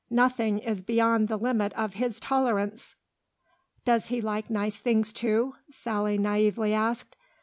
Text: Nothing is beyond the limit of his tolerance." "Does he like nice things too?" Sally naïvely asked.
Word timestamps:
Nothing 0.09 0.57
is 0.57 0.81
beyond 0.81 1.27
the 1.27 1.37
limit 1.37 1.73
of 1.73 1.93
his 1.93 2.19
tolerance." 2.19 2.95
"Does 3.85 4.07
he 4.07 4.19
like 4.19 4.49
nice 4.49 4.79
things 4.79 5.13
too?" 5.13 5.53
Sally 5.71 6.17
naïvely 6.17 6.71
asked. 6.71 7.15